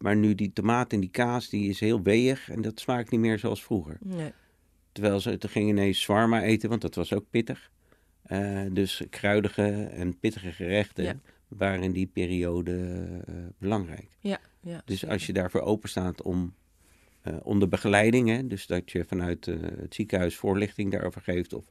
[0.04, 3.20] Maar nu die tomaat en die kaas, die is heel weeg en dat smaakt niet
[3.20, 3.98] meer zoals vroeger.
[4.00, 4.32] Nee.
[4.92, 7.72] Terwijl ze toen ging ineens zwarma eten, want dat was ook pittig.
[8.24, 11.20] Eh, dus kruidige en pittige gerechten Ja.
[11.48, 12.76] waren in die periode
[13.28, 14.08] eh, belangrijk.
[14.20, 14.82] Ja, ja.
[14.86, 15.14] Dus zeker.
[15.14, 16.54] als je daarvoor open staat om
[17.22, 21.66] eh, onder begeleiding, hè, dus dat je vanuit het ziekenhuis voorlichting daarover geeft of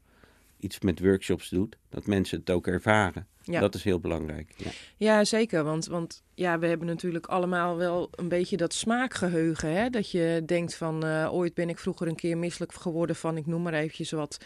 [0.63, 3.27] iets met workshops doet, dat mensen het ook ervaren.
[3.43, 3.61] Ja.
[3.61, 4.53] Dat is heel belangrijk.
[4.57, 4.71] Ja.
[4.97, 5.65] Ja, zeker.
[5.65, 9.73] Want, want ja, we hebben natuurlijk allemaal wel een beetje dat smaakgeheugen.
[9.73, 9.91] Hè?
[9.91, 13.47] Dat je denkt van, eh, ooit ben ik vroeger een keer misselijk geworden van, ik
[13.47, 14.39] noem maar eventjes wat,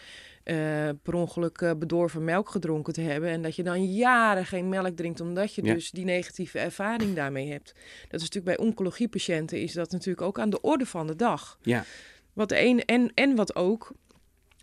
[0.45, 0.57] eh,
[1.03, 3.31] per ongeluk eh, bedorven melk gedronken te hebben.
[3.31, 5.75] En dat je dan jaren geen melk drinkt, omdat je Ja.
[5.75, 7.75] dus die negatieve ervaring daarmee hebt.
[8.09, 11.59] Dat is natuurlijk bij oncologiepatiënten is dat natuurlijk ook aan de orde van de dag.
[11.63, 11.85] Ja.
[12.33, 13.93] Wat de een, en, en wat ook,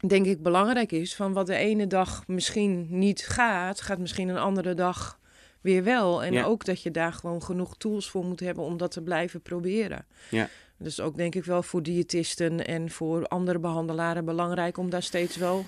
[0.08, 4.38] denk ik, belangrijk is, van wat de ene dag misschien niet gaat, gaat misschien een
[4.38, 5.20] andere dag
[5.62, 6.24] weer wel.
[6.24, 6.44] En Ja.
[6.44, 10.06] ook dat je daar gewoon genoeg tools voor moet hebben om dat te blijven proberen.
[10.30, 10.50] Ja.
[10.78, 15.36] Dus ook denk ik wel voor diëtisten en voor andere behandelaren belangrijk om daar steeds
[15.38, 15.66] wel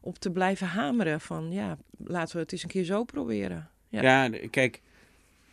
[0.00, 1.20] op te blijven hameren.
[1.20, 3.68] Van ja, laten we het eens een keer zo proberen.
[3.88, 4.02] Ja.
[4.02, 4.80] Ja, kijk,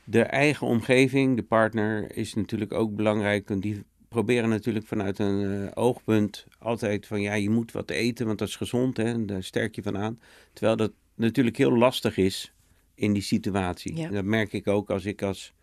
[0.04, 3.62] de eigen omgeving, de partner, is natuurlijk ook belangrijk.
[3.62, 8.40] Die proberen natuurlijk vanuit een eh, oogpunt altijd van ja, je moet wat eten, want
[8.40, 10.20] dat is gezond hè, en daar sterk je van aan.
[10.54, 12.54] Terwijl dat natuurlijk heel lastig is
[12.96, 13.96] in die situatie.
[13.96, 14.10] Ja.
[14.10, 15.54] Dat merk ik ook als ik als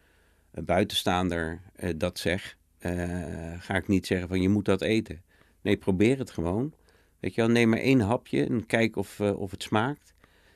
[0.50, 2.56] eh, buitenstaander eh, dat zeg.
[3.58, 5.22] Ga ik niet zeggen van je moet dat eten.
[5.60, 6.72] Nee, probeer het gewoon.
[7.20, 10.14] Weet je wel, neem maar één hapje en kijk of, of het smaakt.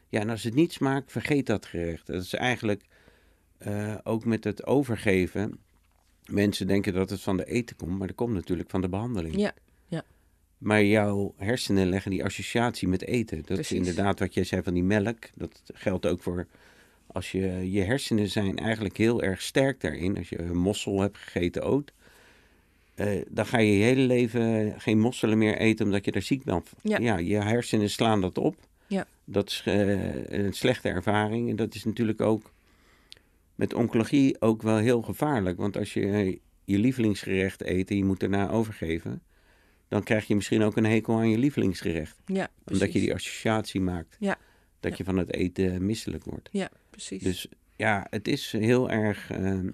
[0.09, 2.07] Ja, en als het niet smaakt, vergeet dat gerecht.
[2.07, 2.85] Dat is eigenlijk
[4.03, 5.61] ook met het overgeven.
[6.31, 9.37] Mensen denken dat het van de eten komt, maar dat komt natuurlijk van de behandeling.
[9.37, 9.53] Ja,
[10.59, 13.37] Maar jouw hersenen leggen die associatie met eten.
[13.37, 13.71] Dat Precies.
[13.71, 15.19] is inderdaad wat jij zei van die melk.
[15.35, 16.47] Dat geldt ook voor
[17.07, 20.17] als je, je hersenen zijn eigenlijk heel erg sterk daarin.
[20.17, 21.89] Als je een mossel hebt gegeten ook.
[22.95, 26.45] eh, dan ga je je hele leven geen mosselen meer eten omdat je daar ziek
[26.45, 26.71] bent.
[26.83, 27.17] Ja.
[27.19, 28.57] je hersenen slaan dat op.
[28.87, 29.07] Ja.
[29.25, 31.51] Dat is eh, een slechte ervaring.
[31.51, 32.51] En dat is natuurlijk ook
[33.55, 35.57] met oncologie ook wel heel gevaarlijk.
[35.59, 39.23] Want als je je lievelingsgerecht eet en je moet daarna overgeven...
[39.89, 42.19] dan krijg je misschien ook een hekel aan je lievelingsgerecht.
[42.27, 42.81] Ja, precies.
[42.83, 44.17] Omdat je die associatie maakt.
[44.21, 44.39] Ja.
[44.81, 44.97] Dat Ja.
[44.99, 46.49] je van het eten misselijk wordt.
[46.53, 47.23] Ja, precies.
[47.23, 49.71] Dus ja, het is heel erg ehm,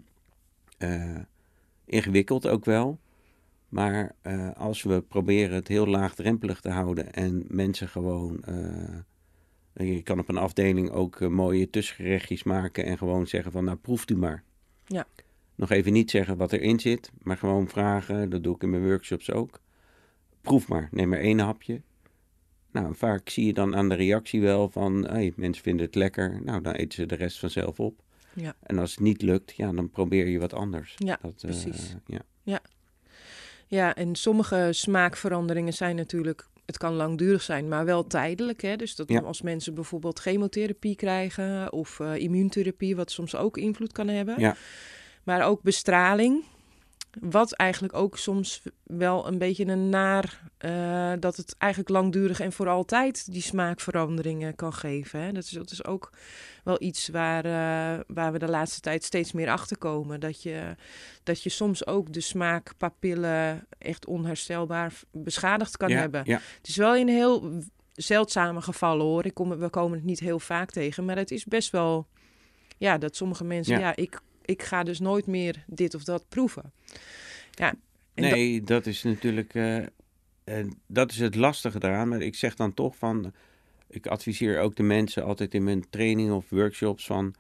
[0.79, 1.17] eh,
[1.85, 2.99] ingewikkeld ook wel.
[3.69, 8.45] Maar eh, als we proberen het heel laagdrempelig te houden en mensen gewoon.
[9.87, 13.77] Je kan op een afdeling ook eh, mooie tussengerechtjes maken en gewoon zeggen van nou
[13.77, 14.43] proeft u maar.
[14.87, 15.07] Ja.
[15.55, 18.31] Nog even niet zeggen wat erin zit, maar gewoon vragen.
[18.31, 19.61] Dat doe ik in mijn workshops ook.
[20.41, 21.83] Proef maar, neem maar één hapje.
[22.71, 26.41] Nou, vaak zie je dan aan de reactie wel van, hey, mensen vinden het lekker.
[26.45, 28.03] Nou, dan eten ze de rest vanzelf op.
[28.33, 28.57] Ja.
[28.63, 30.95] En als het niet lukt, ja, dan probeer je wat anders.
[30.97, 31.97] Ja, dat, eh, precies.
[32.07, 32.21] ja.
[33.69, 38.63] Ja, en sommige smaakveranderingen zijn natuurlijk, het kan langdurig zijn, maar wel tijdelijk.
[38.63, 38.77] Hè?
[38.77, 39.21] Dus dat Ja.
[39.21, 44.35] als mensen bijvoorbeeld chemotherapie krijgen of eh, immuuntherapie, wat soms ook invloed kan hebben.
[44.39, 44.57] Ja.
[45.25, 46.45] Maar ook bestraling,
[47.21, 52.53] wat eigenlijk ook soms wel een beetje een naar, eh, dat het eigenlijk langdurig en
[52.53, 55.21] voor altijd die smaakveranderingen kan geven.
[55.21, 55.33] Hè?
[55.33, 56.13] Dat, is, dat is ook
[56.65, 60.21] wel iets waar, eh, waar we de laatste tijd steeds meer achter komen.
[60.21, 60.77] Dat je,
[61.23, 66.23] dat je soms ook de smaakpapillen echt onherstelbaar beschadigd kan ja, hebben.
[66.25, 69.25] Ja, Het is wel in heel zeldzame gevallen hoor.
[69.25, 71.05] Ik kom, we komen het niet heel vaak tegen.
[71.05, 72.07] Maar het is best wel,
[72.79, 73.81] ja, dat sommige mensen, Ja.
[73.81, 76.73] ja, ik, ik ga dus nooit meer dit of dat proeven.
[77.51, 77.75] Ja.
[78.15, 79.77] nee, dat is natuurlijk, eh,
[80.45, 82.09] en dat is het lastige daaraan.
[82.09, 83.33] Maar ik zeg dan toch van,
[83.89, 87.35] ik adviseer ook de mensen altijd in mijn training of workshops van,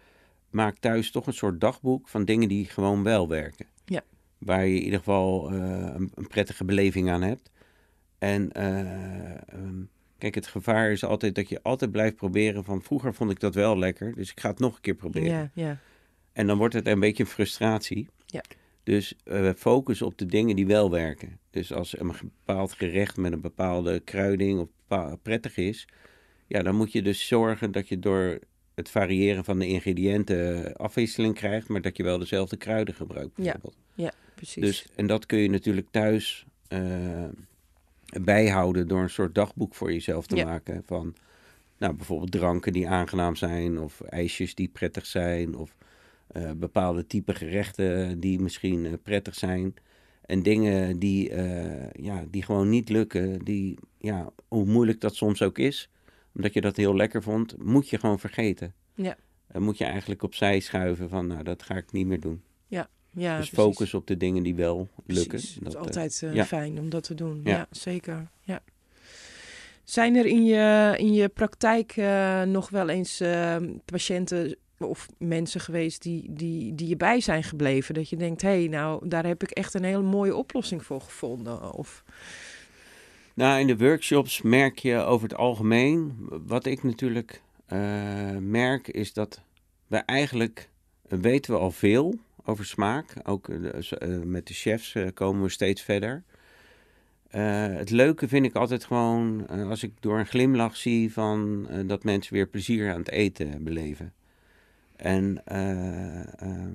[0.50, 3.66] maak thuis toch een soort dagboek van dingen die gewoon wel werken.
[3.84, 4.02] Ja.
[4.38, 5.58] Waar je in ieder geval eh,
[5.94, 7.50] een, een prettige beleving aan hebt.
[8.18, 9.82] En eh, ehm,
[10.18, 13.54] kijk, het gevaar is altijd dat je altijd blijft proberen van, vroeger vond ik dat
[13.54, 15.28] wel lekker, dus ik ga het nog een keer proberen.
[15.28, 15.78] Ja, ja,
[16.38, 18.08] En dan wordt het een beetje een frustratie.
[18.26, 18.42] Ja.
[18.82, 21.38] Dus eh focus op de dingen die wel werken.
[21.50, 24.68] Dus als een bepaald gerecht met een bepaalde kruiding of
[25.22, 25.88] prettig is,
[26.46, 28.38] ja, dan moet je dus zorgen dat je door
[28.74, 33.32] het variëren van de ingrediënten afwisseling krijgt, maar dat je wel dezelfde kruiden gebruikt.
[33.36, 33.42] Ja.
[33.42, 34.14] Bijvoorbeeld.
[34.34, 34.62] precies.
[34.62, 37.24] Dus, en dat kun je natuurlijk thuis eh,
[38.22, 40.44] bijhouden door een soort dagboek voor jezelf te Ja.
[40.44, 40.82] maken.
[40.86, 41.14] Van
[41.78, 45.76] nou, bijvoorbeeld dranken die aangenaam zijn, of ijsjes die prettig zijn, of
[46.28, 49.74] eh, bepaalde type gerechten die misschien eh, prettig zijn.
[50.20, 55.42] En dingen die, eh, ja, die gewoon niet lukken, die, ja, hoe moeilijk dat soms
[55.42, 55.90] ook is,
[56.34, 58.74] omdat je dat heel lekker vond, moet je gewoon vergeten.
[58.94, 59.16] Ja.
[59.52, 62.42] Dan moet je eigenlijk opzij schuiven van, nou, dat ga ik niet meer doen.
[62.68, 63.50] ja, dus precies.
[63.50, 65.28] focus op de dingen die wel lukken.
[65.28, 65.54] Precies.
[65.54, 66.44] Het is altijd ja.
[66.44, 67.40] fijn om dat te doen.
[67.44, 67.50] Ja.
[67.50, 68.28] Ja, zeker.
[68.42, 68.62] Ja.
[69.84, 71.96] Zijn er in je, in je praktijk
[72.46, 73.22] nog wel eens
[73.84, 77.94] patiënten of mensen geweest die, die, die je bij zijn gebleven?
[77.94, 81.00] Dat je denkt, hé, hey, nou, daar heb ik echt een hele mooie oplossing voor
[81.00, 81.72] gevonden.
[81.72, 82.04] Of,
[83.34, 89.12] Nou, in de workshops merk je over het algemeen, wat ik natuurlijk eh, merk, is
[89.12, 89.40] dat
[89.86, 90.68] we eigenlijk
[91.08, 92.14] eh, weten we al veel
[92.44, 93.14] over smaak.
[93.24, 96.22] Ook eh, met de chefs komen we steeds verder.
[97.28, 102.34] Het leuke vind ik altijd gewoon als ik door een glimlach zie van dat mensen
[102.34, 104.12] weer plezier aan het eten beleven.
[104.98, 106.72] En eh, eh,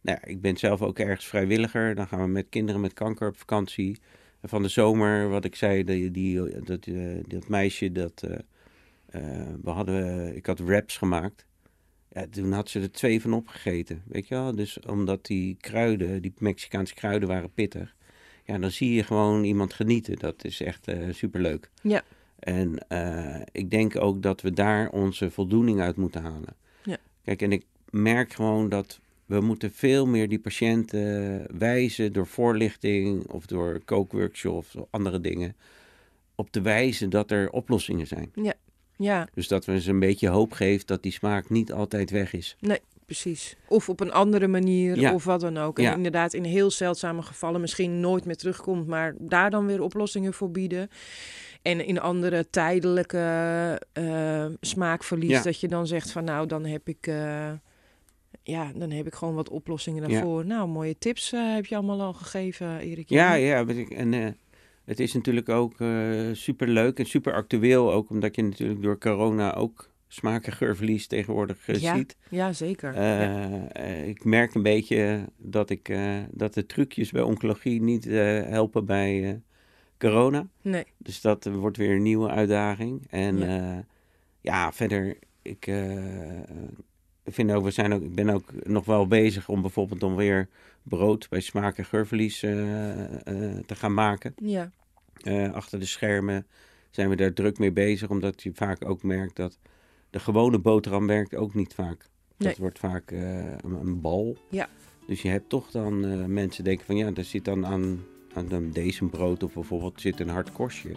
[0.00, 1.94] nou ja, ik ben zelf ook ergens vrijwilliger.
[1.94, 4.00] Dan gaan we met kinderen met kanker op vakantie.
[4.40, 9.20] En van de zomer, wat ik zei, die, die, dat, eh, dat meisje, dat, eh,
[9.62, 11.46] we hadden, ik had wraps gemaakt.
[12.10, 14.54] Ja, toen had ze er twee van opgegeten, weet je wel.
[14.54, 17.94] Dus omdat die kruiden, die Mexicaanse kruiden waren pittig.
[18.44, 20.18] Ja, dan zie je gewoon iemand genieten.
[20.18, 21.70] Dat is echt superleuk.
[21.82, 22.02] Ja.
[22.38, 22.86] En
[23.52, 26.56] ik denk ook dat we daar onze voldoening uit moeten halen.
[27.24, 27.34] Ja.
[27.34, 33.26] Kijk, en ik merk gewoon dat we moeten veel meer die patiënten wijzen door voorlichting
[33.30, 35.56] of door kookworkshops of andere dingen.
[36.34, 38.32] Op te wijzen dat er oplossingen zijn.
[38.96, 42.32] ja, Dus dat we ze een beetje hoop geven dat die smaak niet altijd weg
[42.32, 42.56] is.
[43.06, 43.56] precies.
[43.68, 45.14] Of op een andere manier, Ja.
[45.14, 45.78] of wat dan ook.
[45.78, 45.94] En Ja.
[45.94, 50.50] inderdaad, in heel zeldzame gevallen misschien nooit meer terugkomt, maar daar dan weer oplossingen voor
[50.50, 50.88] bieden.
[51.62, 53.18] En in andere tijdelijke
[53.92, 55.42] eh, smaakverlies, Ja.
[55.42, 57.50] dat je dan zegt van nou, dan heb ik, eh,
[58.42, 60.08] ja, dan heb ik gewoon wat oplossingen Ja.
[60.08, 60.46] daarvoor.
[60.46, 63.08] Nou, mooie tips eh, heb je allemaal al gegeven, Erik.
[63.08, 63.64] Ja, ja.
[63.88, 64.36] En
[64.84, 67.92] het is natuurlijk ook super superleuk en super actueel.
[67.92, 72.16] Ook omdat je natuurlijk door corona ook smaak- en geurverlies tegenwoordig uh, Ja, ziet.
[72.28, 72.94] Ja, zeker.
[73.02, 73.74] Ja.
[74.04, 75.96] ik merk een beetje dat, ik,
[76.30, 79.40] dat de trucjes bij oncologie niet helpen bij
[80.10, 80.46] corona.
[80.62, 83.06] Nee, Dus dat eh, wordt weer een nieuwe uitdaging.
[83.10, 83.46] En Ja.
[83.46, 83.84] ja,
[84.40, 85.96] ja verder, ik eh,
[87.26, 90.48] vind ook, we zijn ook, ik ben ook nog wel bezig om bijvoorbeeld om weer
[90.82, 94.34] brood bij smaak- en geurverlies eh, eh, te gaan maken.
[94.42, 94.70] ja.
[95.22, 96.46] Eh, achter de schermen
[96.90, 99.58] zijn we daar druk mee bezig, omdat je vaak ook merkt dat
[100.10, 102.08] de gewone boterham werkt ook niet vaak.
[102.36, 102.48] Nee.
[102.48, 104.36] Dat wordt vaak eh, een, een bal.
[104.50, 104.68] Ja.
[105.06, 108.04] Dus je hebt toch dan eh, mensen denken van ja, er zit dan aan
[108.34, 110.90] een brood of bijvoorbeeld zit een hard korstje.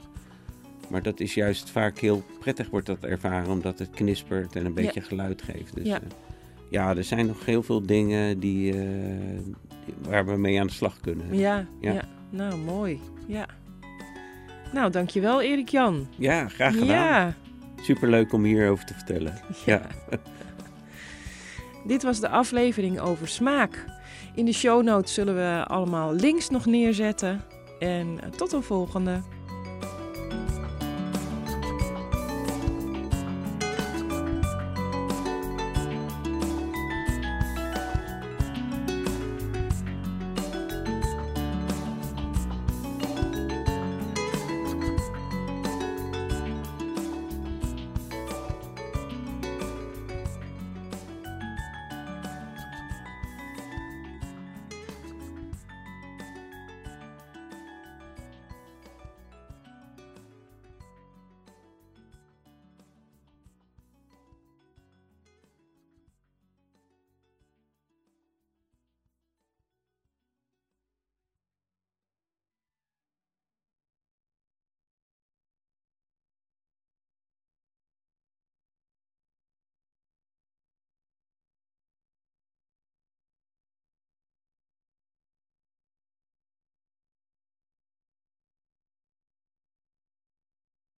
[0.89, 4.74] Maar dat is juist vaak heel prettig wordt dat ervaren, omdat het knispert en een
[4.74, 5.76] beetje geluid geeft.
[5.76, 5.93] Dus Ja.
[5.93, 6.00] ja.
[6.69, 8.78] ja, er zijn nog heel veel dingen die, eh,
[9.86, 11.38] die- waar we mee aan de slag kunnen.
[11.38, 11.91] Ja, ja.
[11.91, 12.02] Ja.
[12.30, 13.00] Nou, mooi.
[13.28, 13.45] Ja.
[14.74, 16.08] Nou, dankjewel Erik Jan.
[16.17, 16.88] Ja, graag gedaan.
[16.88, 17.34] Ja.
[17.82, 19.34] Superleuk om hierover te vertellen.
[19.65, 19.82] Ja.
[21.88, 23.86] Dit was de aflevering over smaak.
[24.36, 27.41] In de show notes zullen we allemaal links nog neerzetten.
[27.80, 29.21] En tot een volgende.